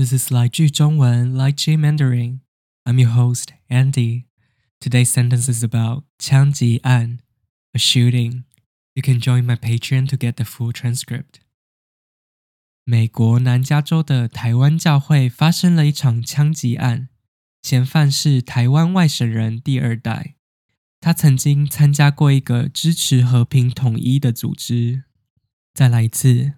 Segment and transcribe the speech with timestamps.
[0.00, 2.40] This is 来句中文 Lai Ji Mandarin.
[2.84, 4.24] I'm your host, Andy.
[4.78, 7.20] Today's sentence is about 枪击案,
[7.72, 8.44] a shooting.
[8.92, 11.40] You can join my Patreon to get the full transcript.
[12.84, 17.08] 美国南加州的台湾教会发生了一场枪击案，
[17.62, 20.36] 嫌犯是台湾外省人第二代。
[21.00, 25.04] 他曾经参加过一个支持和平统一的组织。
[25.72, 26.54] 再来一次。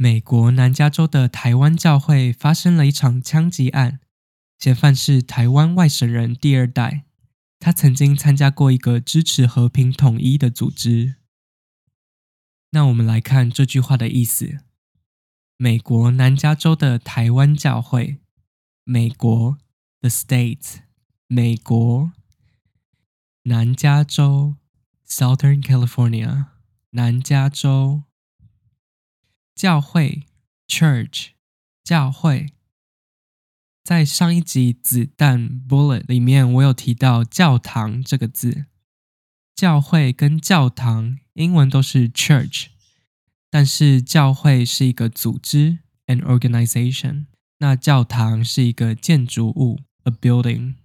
[0.00, 3.98] 美国南加州的台湾教会发生了一场枪击案，
[4.56, 7.04] 嫌犯是台湾外省人第二代，
[7.58, 11.16] 他曾经参加过一个支持和平统一的组织。
[12.70, 14.60] 那我们来看这句话的意思：
[15.56, 18.18] 美国南加州的台湾教会，
[18.84, 19.58] 美国
[20.00, 20.82] the state，
[21.26, 22.12] 美国
[23.42, 24.54] 南加州
[25.08, 26.44] Southern California，
[26.90, 28.04] 南加州。
[29.58, 30.22] 教会
[30.68, 31.30] （church）
[31.82, 32.52] 教会，
[33.82, 38.66] 在上一集子弹 （bullet） 里面，我有提到教堂这个字。
[39.56, 42.66] 教会跟教堂英文都是 church，
[43.50, 47.26] 但是教会是一个组织 （an organization），
[47.58, 50.76] 那教堂是一个建筑物 （a building）。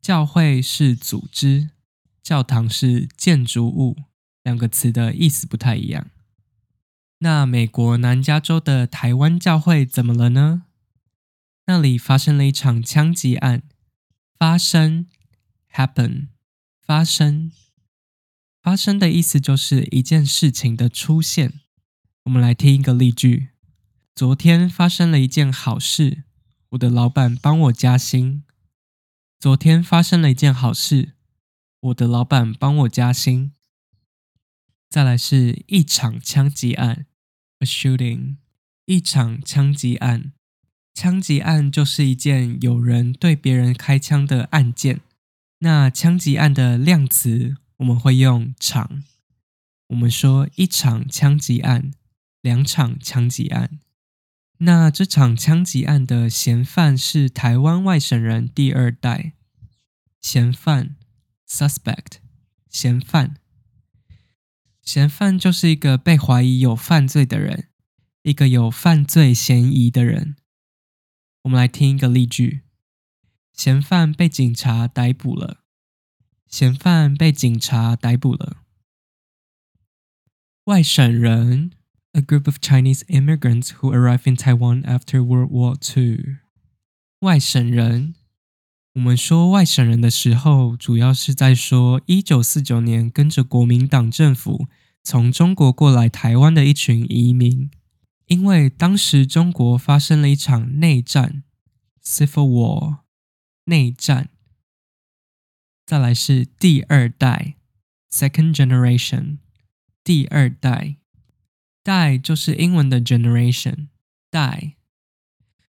[0.00, 1.70] 教会是组织，
[2.22, 3.96] 教堂是建筑物，
[4.44, 6.08] 两个词的意思不太一样。
[7.24, 10.64] 那美国南加州的台湾教会怎么了呢？
[11.64, 13.62] 那里发生了一场枪击案。
[14.38, 15.06] 发生
[15.72, 16.26] ，happen，
[16.82, 17.50] 发生，
[18.60, 21.60] 发生的意思就是一件事情的出现。
[22.24, 23.48] 我们来听一个例句：
[24.14, 26.24] 昨天发生了一件好事，
[26.72, 28.44] 我的老板帮我加薪。
[29.40, 31.14] 昨天发生了一件好事，
[31.80, 33.54] 我的老板帮我加薪。
[34.90, 37.06] 再来是一场枪击案。
[37.58, 38.36] A shooting，
[38.86, 40.32] 一场枪击案。
[40.92, 45.00] 枪击案就是一件有人对别人开枪的案件。
[45.58, 49.02] 那枪击案的量词我们会用场。
[49.88, 51.92] 我们说一场枪击案，
[52.42, 53.78] 两场枪击案。
[54.58, 59.32] 那这场枪击案的嫌犯是台湾外省人第二代。
[60.22, 60.96] 嫌犯
[61.48, 62.18] ，suspect，
[62.70, 63.36] 嫌犯。
[64.84, 67.68] 嫌犯就是一个被怀疑有犯罪的人，
[68.22, 70.36] 一个有犯罪嫌疑的人。
[71.42, 72.62] 我们来听一个例句：
[73.52, 75.62] 嫌犯被警察逮捕了。
[76.46, 78.58] 嫌犯被警察逮捕了。
[80.64, 81.72] 外省人
[82.12, 86.38] ，a group of Chinese immigrants who arrived in Taiwan after World War II。
[87.20, 88.14] 外省人，
[88.94, 94.68] 我们说外省人的时候，主要是在说一九四九年跟着国民党政府。
[95.02, 97.70] 从中国过来台湾的一群移民，
[98.28, 101.42] 因为当时中国发生了一场内战
[102.02, 102.98] （civil war）。
[103.64, 104.30] 内战。
[105.84, 107.56] 再来是第二代
[108.10, 109.38] （second generation）。
[110.02, 110.96] 第二代，
[111.82, 113.88] 代就是英文的 generation。
[114.30, 114.76] 代。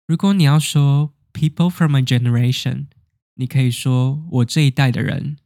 [0.06, 2.88] 如果你要说 “people from a generation”，
[3.36, 5.38] 你可以说我这一代的人，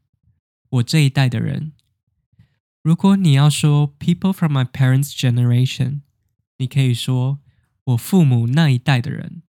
[0.69, 1.73] 我这一代的人。
[2.81, 6.01] 如果你要说 people from my parents' generation，
[6.57, 7.39] 你可以说
[7.85, 9.44] 我父母那一代的人，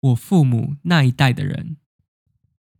[0.00, 1.76] 我父母那一代的人。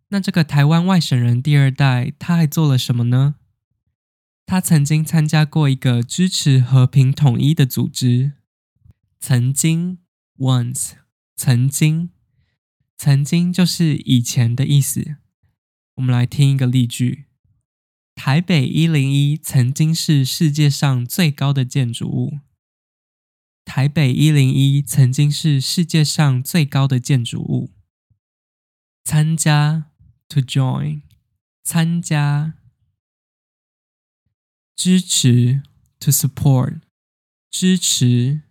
[0.09, 3.37] 那这个台湾外省人第二代，他还做了什么呢？
[4.47, 8.33] 他曾经参加过一个支持和平统一的组织。
[9.19, 9.99] 曾经
[10.39, 10.93] ，once，
[11.37, 12.11] 曾经，
[13.05, 15.17] 曾经就是以前的意思。
[15.97, 17.25] 我们来听一个例句。
[18.15, 22.39] 台北一零一曾经是世界上最高的建筑物。
[23.65, 27.73] 台北一零一曾经是世界上最高的建筑物。
[29.03, 29.91] 参加
[30.29, 31.03] ，to join，
[31.65, 32.55] 参加。
[34.77, 35.63] 支持
[35.99, 36.79] ，to support，
[37.51, 38.43] 支持。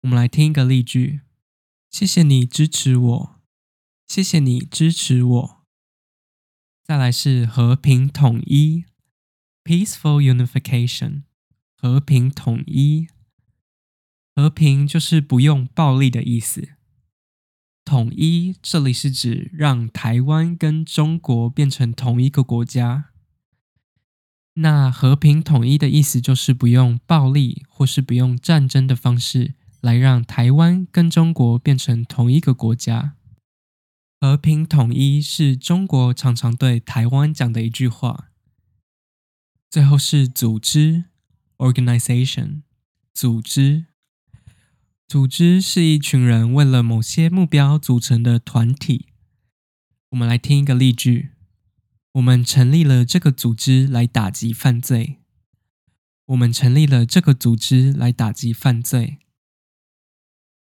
[0.00, 1.20] 我们来听一个例句：
[1.90, 3.33] 谢谢你支持我，
[4.14, 5.64] 谢谢你支持我。
[6.84, 8.84] 再来是和平统一
[9.64, 11.22] ，peaceful unification，
[11.76, 13.08] 和平统一，
[14.36, 16.68] 和平就是不用暴力的意思。
[17.84, 23.06] 统一这里是指让台湾跟中国变成同一个国家。
[24.52, 33.16] 那和平统一的意思就是不用暴力或是不用战争的方式来让台湾跟中国变成同一个国家。
[34.24, 38.30] 和平统一是中国常常对台湾讲的一句话。
[39.70, 41.04] 最后是组织
[41.58, 42.62] （organization），
[43.12, 43.84] 组织。
[45.06, 49.08] 组织是一群人为了某些目标组成的团体。
[50.08, 51.32] 我们来听一个例句：
[52.12, 55.18] 我们成立了这个组织来打击犯罪。
[56.24, 59.18] 我们成立了这个组织来打击犯罪。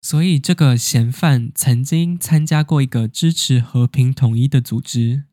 [0.05, 5.27] 所以，这个嫌犯曾经参加过一个支持和平统一的组织。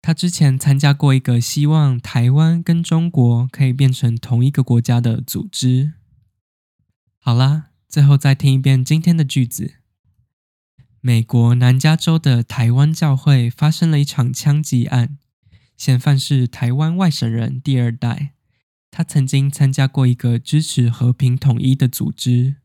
[0.00, 5.94] 他之前参加过一个希望台湾跟中国可以变成同一个国家的组织。
[7.18, 9.74] 好啦，最后再听一遍今天的句子：
[11.00, 15.18] 美国南加州的台湾教会发生了一场枪击案，
[15.76, 18.34] 嫌犯是台湾外省人第二代。
[18.92, 22.56] 他曾经参加过一个支持和平统一的组织。